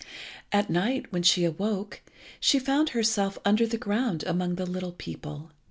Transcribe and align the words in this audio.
At 0.51 0.67
night 0.67 1.11
when 1.13 1.21
she 1.21 1.43
awoke, 1.45 2.01
she 2.39 2.57
found 2.57 2.89
herself 2.89 3.37
under 3.45 3.67
the 3.67 3.77
ground 3.77 4.23
among 4.23 4.55
the 4.55 4.65
little 4.65 4.93
people. 4.93 5.51